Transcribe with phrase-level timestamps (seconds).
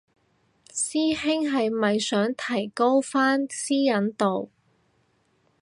[0.73, 4.49] 師兄係咪想提高返私隱度